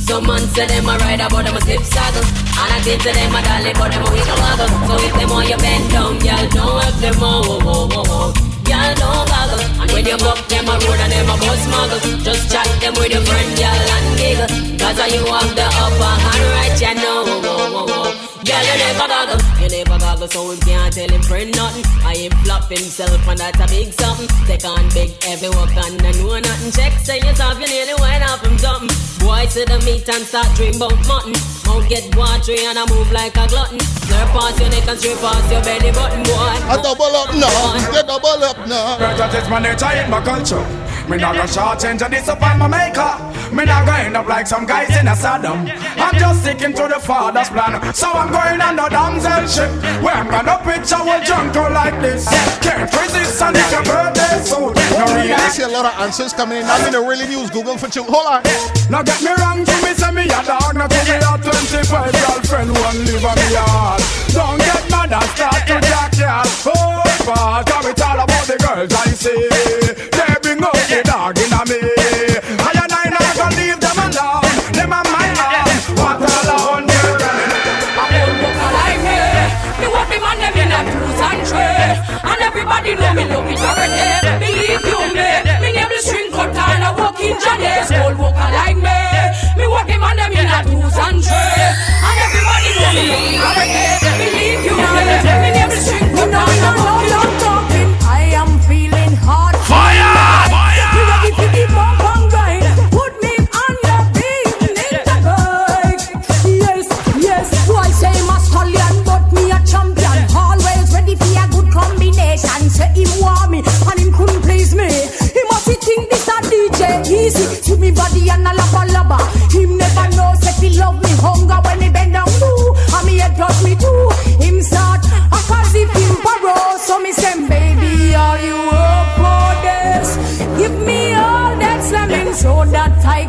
Some 0.07 0.25
man 0.25 0.39
say 0.55 0.65
them 0.67 0.87
a 0.87 0.97
ride 0.97 1.19
about 1.19 1.43
them 1.43 1.55
a 1.57 1.61
slip 1.61 1.83
saddle. 1.83 2.23
And 2.23 2.71
I 2.73 2.79
think 2.81 3.03
to 3.03 3.11
them 3.11 3.35
a 3.35 3.39
dolly 3.43 3.73
but 3.75 3.91
them 3.91 4.03
a 4.05 4.09
wiggle 4.09 4.39
waggle. 4.39 4.71
So 4.87 4.93
if 5.03 5.13
them 5.13 5.29
want 5.29 5.49
you 5.49 5.57
bend 5.57 5.91
down, 5.91 6.17
girl, 6.19 6.45
don't 6.55 6.81
help 6.81 6.95
them 7.03 7.15
oh, 7.19 7.59
oh, 7.61 7.89
oh, 7.91 8.03
oh. 8.07 8.27
Girl, 8.63 8.91
don't 8.95 9.27
goggle. 9.27 9.63
And 9.83 9.91
when 9.91 10.05
you 10.05 10.17
buck 10.17 10.39
them 10.47 10.67
a 10.67 10.75
road 10.79 10.99
and 11.03 11.11
them 11.11 11.29
a 11.29 11.35
bus 11.39 11.63
muggle 11.67 12.23
Just 12.23 12.51
chat 12.51 12.67
them 12.79 12.93
with 12.95 13.11
your 13.11 13.23
friend, 13.27 13.51
girl, 13.59 13.83
and 13.95 14.07
giggle. 14.19 14.49
Cause 14.79 14.99
you 15.11 15.23
have 15.27 15.51
the 15.55 15.67
upper 15.67 16.13
hand 16.23 16.45
right, 16.55 16.81
you 16.81 16.93
know 16.95 17.23
oh, 17.27 17.41
oh, 17.43 17.85
oh. 17.89 17.96
Girl, 18.47 18.63
you 18.63 18.79
never 18.79 19.07
goggle, 19.11 19.43
you 19.59 19.67
never 19.67 19.99
goggle, 19.99 20.27
so 20.31 20.47
we 20.47 20.55
can't 20.63 20.87
tell 20.95 21.11
him 21.11 21.21
friend 21.21 21.51
nothing. 21.51 21.83
I 22.07 22.15
him 22.15 22.31
flop 22.47 22.71
himself, 22.71 23.27
and 23.27 23.37
that's 23.37 23.59
a 23.59 23.67
big 23.67 23.91
something. 23.91 24.31
Take 24.47 24.63
on 24.63 24.87
big, 24.95 25.11
every 25.27 25.51
work 25.51 25.75
and 25.75 25.99
I 25.99 26.15
know 26.15 26.39
nothing. 26.39 26.71
Check, 26.71 26.95
say 27.03 27.19
yourself, 27.19 27.59
you 27.59 27.67
nearly 27.67 27.99
went 27.99 28.23
off 28.23 28.39
him 28.39 28.57
something. 28.57 28.87
Boy, 29.19 29.51
see 29.51 29.67
the 29.67 29.75
meat 29.83 30.07
and 30.07 30.23
start 30.23 30.47
dream 30.55 30.79
about 30.79 30.95
mutton. 31.11 31.35
Mouth 31.67 31.91
get 31.91 32.07
watery 32.15 32.63
and 32.63 32.79
I 32.79 32.87
move 32.87 33.11
like 33.11 33.35
a 33.35 33.51
glutton. 33.51 33.83
Slurp 34.07 34.31
past 34.31 34.63
your 34.63 34.71
neck 34.71 34.87
and 34.87 34.95
straight 34.95 35.19
past 35.19 35.51
your 35.51 35.59
belly 35.67 35.91
button, 35.91 36.23
boy. 36.23 36.55
I 36.71 36.79
double 36.79 37.11
up 37.19 37.35
now, 37.35 37.91
get 37.91 38.07
double 38.07 38.39
up 38.47 38.63
now. 38.63 38.95
That 38.95 39.35
is 39.35 39.49
my 39.51 39.59
nature 39.59 39.91
in 39.91 40.07
my 40.07 40.23
culture. 40.23 40.63
Me 41.11 41.17
not 41.19 41.35
gonna 41.35 41.51
short 41.51 41.83
change 41.83 42.01
and 42.01 42.13
disappoint 42.15 42.59
my 42.63 42.71
maker. 42.71 43.26
Me 43.51 43.65
not 43.65 43.85
gonna 43.85 44.03
end 44.03 44.17
up 44.17 44.27
like 44.27 44.47
some 44.47 44.65
guys 44.65 44.89
in 44.97 45.07
a 45.07 45.15
Saddam. 45.15 45.69
I'm 45.97 46.15
just 46.19 46.41
sticking 46.41 46.73
to 46.73 46.87
the 46.87 46.99
father's 46.99 47.49
plan. 47.49 47.93
So 47.93 48.11
I'm 48.11 48.31
going 48.31 48.61
on 48.61 48.75
the 48.75 48.87
damsel 48.89 49.47
ship. 49.47 49.71
Where 50.03 50.15
I'm 50.15 50.27
gonna 50.27 50.59
picture 50.63 50.99
a 50.99 51.23
jungle 51.23 51.71
like 51.71 51.99
this. 52.01 52.27
Can't 52.59 52.91
resist 52.91 53.41
and 53.41 53.55
it's 53.55 53.71
your 53.71 53.83
birthday 53.83 54.43
soon. 54.43 54.73
No 54.73 55.05
I 55.07 55.49
see 55.49 55.63
a 55.63 55.67
lot 55.67 55.85
of 55.85 55.93
answers 55.99 56.33
coming 56.33 56.59
in. 56.59 56.65
I'm 56.65 56.91
gonna 56.91 57.07
really 57.07 57.27
use 57.27 57.49
Google 57.49 57.77
for 57.77 57.87
you. 57.87 58.03
Hold 58.03 58.27
on. 58.27 58.43
Now 58.89 59.03
get 59.03 59.21
me 59.21 59.31
wrong, 59.39 59.63
to 59.63 59.75
me 59.83 59.93
say 59.93 60.11
me 60.11 60.23
a 60.25 60.41
dog. 60.43 60.75
Now 60.75 60.87
to 60.87 61.01
me 61.07 61.17
a 61.17 61.33
25 61.39 62.11
girlfriend 62.11 62.71
one 62.71 62.99
live 63.05 63.25
on 63.25 63.35
me 63.35 63.47
yard. 63.53 64.01
Don't 64.35 64.59
get 64.59 64.83
mad 64.91 65.13
and 65.13 65.29
start 65.35 65.61
to 65.67 65.77
jack 65.87 66.13
ya. 66.17 66.43
Oh, 66.67 67.01
fuck, 67.23 67.85
it's 67.85 68.01
all 68.01 68.19
about 68.19 68.45
the 68.47 68.57
girls 68.59 68.93
I 68.93 69.07
see. 69.15 69.56
Johnny's. 87.89 88.05
Old 88.05 88.17
walker 88.17 88.51
like 88.51 88.75
me. 88.75 88.99
Me 89.55 89.63
the 89.87 89.97
man 89.97 90.17
them 90.17 90.31
in 90.31 90.45
a 90.45 90.63
twos 90.63 90.97
and 90.97 91.23
three. 91.23 91.63
And 92.03 92.19
everybody 92.19 92.69
know 92.79 94.01
me 94.01 94.06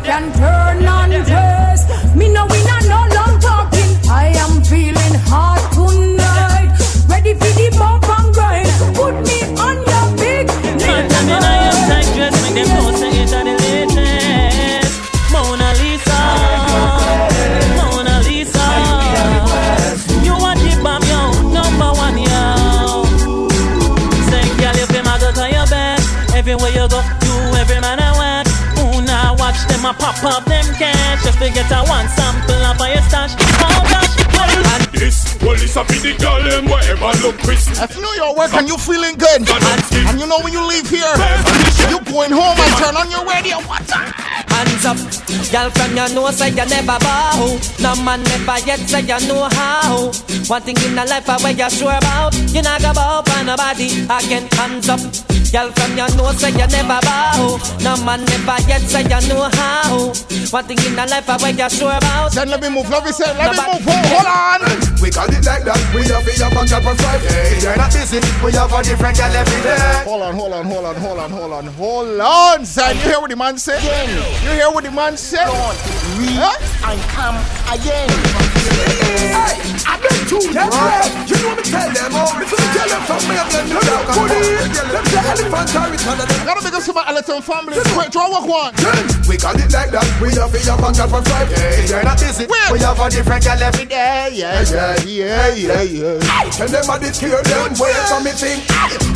can 0.03 0.31
turn 0.33 0.85
on 0.85 1.09
this. 1.09 1.81
Me 2.15 2.31
no 2.31 2.45
win 2.47 2.67
and 2.67 2.87
no 2.87 2.99
long 3.15 3.39
talking. 3.39 3.91
I 4.09 4.33
am 4.43 4.63
feeling 4.63 5.15
hot 5.31 5.61
tonight. 5.73 6.71
Ready 7.07 7.33
for 7.33 7.51
the 7.59 7.67
bump 7.77 8.07
and 8.07 8.33
grind. 8.33 8.69
Put 8.95 9.15
me 9.27 9.39
on 9.65 9.77
your 9.89 10.07
big 10.17 10.49
And 10.49 11.09
then 11.11 11.43
I 11.43 11.57
am 11.69 11.77
tight 11.89 12.09
dress, 12.15 12.35
make 12.43 12.55
them 12.55 12.69
the 13.47 13.55
latest. 13.65 14.91
Mona 15.31 15.69
Lisa, 15.81 16.19
Mona 17.77 18.15
Lisa. 18.27 18.65
You 20.25 20.33
want 20.33 20.59
the 20.59 20.71
bomb, 20.83 21.03
yo, 21.11 21.21
number 21.57 21.91
one, 22.05 22.17
yo. 22.17 23.05
You 24.91 25.03
mag 25.03 25.19
to 25.19 26.37
everywhere 26.37 26.71
you 26.71 26.87
go, 26.89 27.01
you 27.23 27.33
every 27.57 27.79
man 27.81 28.08
now 29.67 29.67
watch 29.67 29.67
them 29.67 29.85
a 29.85 29.93
pop 29.93 30.23
up 30.23 30.45
them 30.45 30.65
cash 30.75 31.23
just 31.23 31.39
to 31.39 31.49
get 31.49 31.71
a 31.71 31.83
one 31.89 32.07
sample 32.09 32.55
of 32.55 32.79
your 32.79 33.01
stash. 33.09 33.33
Oh 33.59 33.81
gosh, 33.89 34.15
well, 34.33 34.75
And 34.75 34.85
this, 34.93 35.37
well, 35.41 35.53
it's 35.53 35.75
a 35.75 35.83
the 35.83 36.15
girl, 36.17 36.43
them 36.43 36.65
wherever 36.65 37.11
look 37.21 37.37
Chris. 37.39 37.67
If 37.79 37.95
you 37.95 38.01
know 38.01 38.13
your 38.13 38.35
work 38.35 38.53
and 38.53 38.67
you 38.67 38.77
feeling 38.77 39.15
good, 39.17 39.47
and 39.49 40.19
you 40.19 40.27
know 40.27 40.39
when 40.41 40.53
you 40.53 40.65
leave 40.67 40.89
here, 40.89 41.13
you 41.89 41.99
going 42.11 42.31
home 42.31 42.57
and 42.57 42.73
turn 42.77 42.95
on 42.95 43.09
your 43.11 43.25
radio. 43.25 43.57
What 43.67 43.87
time? 43.87 44.28
Hands 44.59 44.85
up, 44.85 44.97
girl 45.55 45.69
from 45.71 45.95
your 45.95 46.09
know 46.09 46.29
say 46.31 46.49
you 46.49 46.65
never 46.67 46.99
bow. 46.99 47.57
No 47.79 47.95
man 48.03 48.21
never 48.23 48.59
yet 48.67 48.79
say 48.79 48.99
you 48.99 49.15
know 49.25 49.47
how. 49.55 50.11
One 50.51 50.61
thing 50.63 50.75
in 50.83 50.95
the 50.95 51.05
life 51.07 51.29
I 51.29 51.37
where 51.39 51.55
you 51.55 51.69
sure 51.69 51.95
about, 51.95 52.35
you 52.51 52.61
not 52.61 52.81
go 52.81 52.91
bow 52.91 53.23
for 53.23 53.41
nobody. 53.45 54.03
Again, 54.03 54.51
hands 54.59 54.89
up, 54.89 54.99
girl 55.55 55.71
from 55.71 55.95
your 55.95 56.11
know 56.19 56.35
say 56.35 56.51
you 56.51 56.67
never 56.67 56.99
bow. 57.07 57.55
No 57.79 57.95
man 58.03 58.25
never 58.25 58.59
yet 58.67 58.83
say 58.83 59.03
you 59.03 59.21
know 59.31 59.47
how. 59.47 60.11
One 60.51 60.65
thing 60.65 60.79
in 60.83 60.95
the 60.95 61.07
life 61.07 61.29
I 61.29 61.37
where 61.39 61.55
you 61.55 61.69
sure 61.69 61.95
about. 61.95 62.33
Then 62.33 62.49
let 62.49 62.59
me 62.59 62.67
move, 62.67 62.89
let 62.89 63.05
me 63.05 63.13
say, 63.13 63.31
let 63.39 63.55
me 63.55 63.63
move. 63.63 63.79
Hold, 63.87 64.05
hold 64.11 64.27
on. 64.27 64.99
We 64.99 65.07
call 65.09 65.31
it 65.31 65.45
like 65.47 65.63
that. 65.63 65.79
We 65.95 66.03
have 66.11 66.27
a 66.27 66.33
contract 66.51 66.83
on 66.83 66.97
Friday. 66.99 67.63
You're 67.63 67.77
not 67.79 67.93
busy. 67.95 68.19
We 68.43 68.51
have 68.59 68.73
a 68.73 68.83
different 68.83 69.15
girl 69.15 69.31
every 69.31 69.61
day. 69.63 70.03
Hold 70.03 70.23
on, 70.23 70.35
hold 70.35 70.51
on, 70.51 70.65
hold 70.65 70.85
on, 70.85 70.95
hold 70.99 71.19
on, 71.19 71.31
hold 71.31 71.53
on, 71.53 71.65
hold 71.79 72.19
on, 72.19 72.65
son. 72.65 72.97
You 72.97 73.01
hear 73.03 73.19
what 73.21 73.29
the 73.29 73.37
man 73.37 73.57
said? 73.57 73.79
You 74.49 74.55
hear 74.55 74.71
what 74.71 74.83
the 74.83 74.89
man 74.89 75.15
said? 75.15 75.47
We 76.17 76.25
Huh? 76.33 76.57
and 76.89 76.99
come 77.13 77.37
again. 77.71 78.58
Hey, 78.69 79.57
I 79.85 79.93
been 79.99 80.21
too. 80.29 80.43
That's 80.53 80.75
right. 80.75 81.09
You 81.29 81.37
know 81.41 81.53
me 81.55 81.63
tell 81.63 81.89
them. 81.89 82.11
Oh, 82.13 82.41
if 82.41 82.51
you 82.51 82.57
tell 82.57 82.89
them 82.89 83.01
from 83.07 83.21
me, 83.29 83.35
I'm 83.37 83.47
gonna 83.49 83.69
do 83.69 83.79
that. 83.79 84.01
Put 84.13 84.31
it. 84.33 84.69
Them 84.89 85.05
say 85.05 85.21
elephant 85.21 85.69
carry 85.69 85.97
one 86.05 86.19
of 86.19 86.27
them. 86.29 86.45
Gotta 86.45 86.61
make 86.63 86.73
us 86.73 86.85
some 86.85 86.97
elephant 86.97 87.43
family. 87.43 87.77
Quick, 87.93 88.09
draw 88.11 88.29
walk 88.29 88.47
one. 88.47 88.73
We 89.29 89.37
call 89.37 89.53
it 89.53 89.69
like 89.69 89.91
that. 89.93 90.07
We 90.21 90.33
have 90.37 90.49
a 90.49 90.59
contract 90.81 91.13
on 91.13 91.23
Friday. 91.23 91.85
You're 91.85 92.03
not 92.03 92.17
busy. 92.19 92.45
We 92.49 92.79
have 92.81 92.99
a 92.99 93.09
different 93.09 93.45
girl 93.45 93.61
every 93.61 93.85
day. 93.85 94.29
Yeah, 94.33 94.65
yeah, 94.65 94.97
yeah, 95.05 95.53
yeah, 95.53 95.81
yeah. 95.81 96.49
Tell 96.53 96.67
them 96.67 96.89
I 96.89 96.97
did 96.97 97.15
hear 97.15 97.41
them 97.41 97.73
way 97.77 97.93
from 98.09 98.23
me 98.25 98.33
thing. 98.33 98.61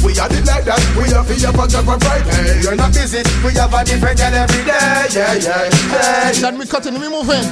We 0.06 0.14
are 0.20 0.30
it 0.30 0.46
like 0.46 0.66
that. 0.66 0.82
We 0.98 1.10
have 1.14 1.26
a 1.26 1.36
contract 1.58 1.88
on 1.88 2.00
Friday. 2.00 2.62
You're 2.62 2.76
not 2.76 2.94
busy. 2.94 3.26
We 3.44 3.54
have 3.58 3.74
a 3.74 3.84
different 3.84 4.18
girl 4.20 4.34
every 4.34 4.64
day. 4.64 5.08
Yeah, 5.14 5.34
yeah, 5.42 5.70
yeah. 5.70 6.32
Then 6.38 6.58
we 6.58 6.66
cutting, 6.68 7.00
we 7.00 7.10
moving. 7.10 7.44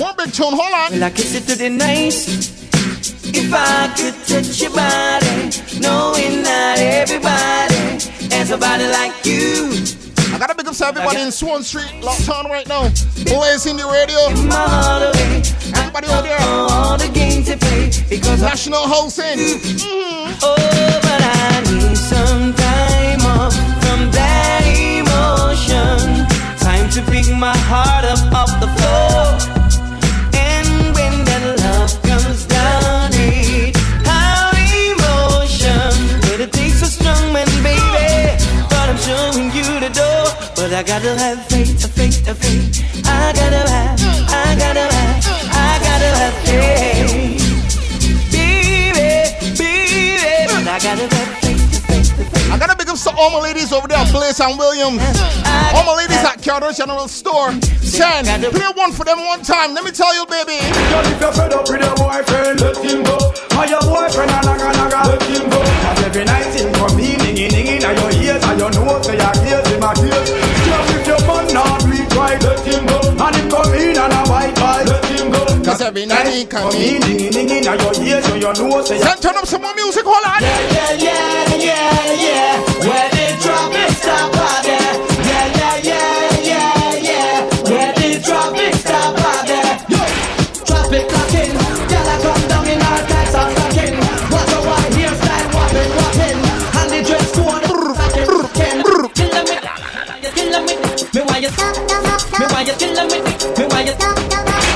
One 0.00 0.14
big 0.16 0.32
tune, 0.32 0.54
hold 0.54 0.74
on. 0.74 0.90
Well, 0.92 1.04
I 1.04 1.10
kiss 1.10 1.34
it 1.34 1.46
the 1.56 1.70
nice. 1.70 2.52
If 3.30 3.52
I 3.52 3.88
could 3.96 4.14
touch 4.26 4.60
your 4.60 4.70
body, 4.70 5.50
knowing 5.80 6.42
not 6.42 6.78
everybody 6.78 8.00
has 8.34 8.50
a 8.50 8.58
body 8.58 8.86
like 8.88 9.14
you. 9.24 9.70
I 10.34 10.38
gotta 10.38 10.54
big 10.54 10.66
up 10.68 10.74
to 10.76 10.86
everybody 10.86 11.20
in 11.22 11.32
Swan 11.32 11.62
Street, 11.62 11.90
locked 12.02 12.28
on 12.28 12.50
right 12.50 12.66
now. 12.68 12.90
Always 13.32 13.66
in 13.66 13.76
the 13.76 13.86
radio. 13.88 14.18
Everybody 15.78 16.06
over 16.08 16.22
there. 16.22 16.38
All 16.40 16.98
the 16.98 17.08
games 17.08 17.48
play 17.56 17.90
because 18.08 18.42
National 18.42 18.86
hosting. 18.86 19.38
Mhm. 19.38 20.38
oh, 20.42 21.00
but 21.02 21.20
I 21.22 21.60
need 21.72 21.96
some 21.96 22.52
time 22.54 23.22
off 23.24 23.54
from 23.82 24.10
that 24.12 24.64
emotion. 24.66 26.26
Time 26.58 26.88
to 26.90 27.02
pick 27.10 27.26
my 27.36 27.56
heart 27.56 28.04
up 28.04 28.32
off 28.34 28.60
the 28.60 28.68
floor. 28.76 29.57
I 40.78 40.82
gotta 40.84 41.18
have 41.18 41.44
faith, 41.46 41.90
faith, 41.92 42.22
faith. 42.22 43.02
I 43.04 43.32
gotta 43.34 43.66
have, 43.66 43.98
I 44.30 44.54
gotta 44.54 44.86
have, 44.86 45.26
I 45.50 45.74
gotta 45.82 46.06
have 46.22 46.34
faith. 46.46 47.42
Baby, 48.30 49.26
baby, 49.58 50.46
but 50.46 50.68
I 50.70 50.78
gotta 50.78 51.10
have 51.10 51.34
faith. 51.42 52.52
I 52.52 52.58
gotta 52.60 52.76
big 52.76 52.88
up 52.88 52.96
to 52.96 53.10
all 53.18 53.30
my 53.30 53.40
ladies 53.40 53.72
over 53.72 53.88
there, 53.88 54.06
Blaze 54.12 54.38
and 54.38 54.56
Williams. 54.56 55.02
All 55.74 55.82
my 55.82 55.94
ladies 55.98 56.22
at 56.22 56.40
Carter 56.46 56.70
General 56.70 57.08
Store. 57.08 57.50
Ten. 57.90 58.24
Play 58.38 58.70
one 58.76 58.92
for 58.92 59.02
them 59.02 59.18
one 59.26 59.42
time. 59.42 59.74
Let 59.74 59.82
me 59.82 59.90
tell 59.90 60.14
you, 60.14 60.26
baby. 60.26 60.62
Girl, 60.62 61.02
if 61.10 61.20
you're 61.20 61.32
fed 61.32 61.52
up 61.54 61.66
with 61.66 61.82
your 61.82 61.96
boyfriend, 61.98 62.60
let 62.60 62.76
him 62.78 63.02
go. 63.02 63.18
Or 63.58 63.66
your 63.66 63.82
boyfriend 63.82 64.30
a 64.30 64.46
naga 64.46 64.70
naga, 64.78 65.10
let 65.10 65.22
him 65.26 65.50
go. 65.50 65.58
Cause 65.58 66.04
every 66.06 66.24
night 66.24 66.54
him 66.54 66.72
come 66.74 67.00
in, 67.00 67.18
dinging 67.18 67.50
dinging 67.50 67.82
in 67.82 67.82
your 67.82 67.98
ears, 67.98 68.14
and 68.14 68.14
you 68.14 68.17
say 69.02 69.16
your 69.18 69.34
ears 69.48 69.66
in 69.72 69.80
my 69.80 69.92
ears. 70.00 70.28
Girl, 70.66 70.84
if 70.96 71.06
your 71.06 71.20
man 71.28 71.46
not 71.54 71.82
weak 71.88 72.08
right, 72.16 72.40
let 72.42 72.60
him 72.64 72.86
go. 72.86 72.98
And 73.12 73.34
him 73.36 73.46
come 73.50 73.72
in 73.74 73.96
and 73.96 74.12
a 74.12 74.20
white 74.30 74.54
boy, 74.56 74.80
let 74.88 75.04
him 75.12 75.30
go. 75.30 75.42
Cause 75.64 75.80
every 75.82 76.06
night 76.06 76.28
he 76.28 76.46
come 76.46 76.72
in, 76.74 77.00
dinging 77.02 77.32
dinging 77.32 77.64
in 77.64 77.64
your 77.64 77.94
ears, 78.02 78.24
so 78.24 78.34
you 78.34 78.52
know 78.52 78.82
say. 78.82 78.98
Then 78.98 79.18
turn 79.18 79.36
up 79.36 79.46
some 79.46 79.62
more 79.62 79.74
music, 79.74 80.04
hold 80.04 80.24
on. 80.24 80.40
Yeah, 80.40 80.60
yeah, 80.72 80.92
yeah, 80.96 81.54
yeah, 81.56 82.12
yeah. 82.24 82.67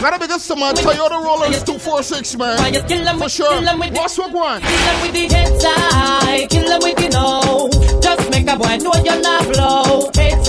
Gotta 0.03 0.35
up 0.35 0.41
some 0.41 0.61
uh, 0.61 0.73
Toyota 0.73 1.23
Rollers 1.23 1.63
246, 1.63 2.37
man. 2.37 2.59
For 3.21 3.29
sure. 3.29 3.63
What's 3.93 4.19
what 4.19 4.33
one? 4.33 4.61
Kill 4.61 4.89
'em 4.89 5.01
with 5.03 5.13
the 5.13 5.29
head 5.33 6.51
kill 6.51 6.73
'em 6.73 6.81
with 6.83 6.97
the 6.97 7.09
no. 7.15 7.71
Just 8.03 8.29
make 8.31 8.51
a 8.51 8.57
boy 8.57 8.79
know 8.83 8.91
you're 9.07 9.23
not 9.23 9.47
blow. 9.53 10.11
Head 10.17 10.43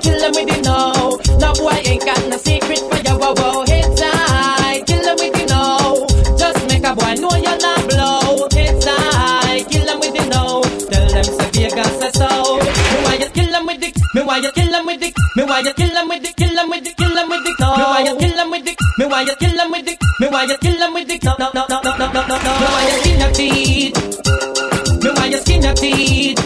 kill 0.00 0.22
'em 0.22 0.32
with 0.38 0.54
the 0.54 0.62
no. 0.62 1.18
No 1.42 1.52
boy 1.54 1.82
ain't 1.84 2.04
got 2.06 2.22
no 2.28 2.36
secret 2.38 2.78
for 2.78 3.02
your 3.02 3.18
wow 3.18 3.34
wow. 3.34 3.66
Head 3.66 3.90
side, 3.98 4.86
kill 4.86 5.02
'em 5.02 5.16
with 5.18 5.34
the 5.34 5.46
no. 5.50 6.06
Just 6.38 6.62
make 6.68 6.84
a 6.86 6.94
boy 6.94 7.14
know 7.18 7.34
you're 7.42 7.58
not 7.58 7.82
blow. 7.90 8.46
Head 8.54 9.66
kill 9.68 9.88
'em 9.90 9.98
with 9.98 10.14
the 10.14 10.24
no. 10.30 10.62
Tell 10.86 11.08
them 11.10 11.24
say 11.26 11.50
Vegas 11.58 11.90
say 11.98 12.10
so. 12.14 12.30
Me 12.62 13.02
why 13.02 13.18
you 13.18 13.30
kill 13.34 13.52
'em 13.52 13.66
with 13.66 13.80
the, 13.80 13.90
me 14.14 14.22
why 14.22 14.36
you 14.38 14.52
kill 14.52 14.72
'em 14.72 14.86
with 14.86 15.00
the, 15.00 15.10
me 15.34 15.42
why 15.42 15.58
you 15.58 15.72
kill 15.74 15.96
'em 15.96 16.08
with 16.08 16.22
the, 16.22 16.32
kill 16.38 16.56
'em 16.56 16.70
with 16.70 16.84
the, 16.84 16.92
kill 16.94 17.18
'em 17.18 17.28
with 17.28 17.42
the 17.42 17.52
no. 17.58 17.76
Me 17.76 17.82
why 17.82 18.00
you 18.06 18.14
kill 18.16 18.29
why 19.20 19.26
you 19.26 19.36
kill 19.36 19.60
'em 19.60 19.70
with 19.70 19.84
the, 19.84 19.96
me 20.20 20.28
why 20.28 20.44
you 20.44 20.56
kill 20.58 20.82
'em 20.82 20.94
with 20.94 21.08
the 21.08 21.18
no 21.26 21.34
no 21.38 21.50
no 21.52 21.66
no 21.68 21.92
no 21.98 22.06
no 22.12 22.22
no 22.26 22.36
no. 22.44 22.52
Me 22.60 22.68
why 22.74 22.84
you 22.90 22.98
skin 23.00 23.20
your 23.20 23.32
teeth. 23.38 23.96
Me 25.02 25.10
why 25.16 25.26
you 25.26 25.38
skin 25.40 25.62
your 25.62 25.74
teeth. 25.74 26.40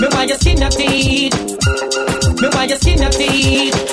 Me 0.00 0.06
why 0.12 0.24
you 0.24 0.36
skin 0.36 0.58
your 0.58 0.70
teeth. 0.70 1.34
Me 2.40 2.48
why 2.54 2.64
you 2.64 2.76
skin 2.76 2.98
your 3.02 3.10
teeth. 3.10 3.83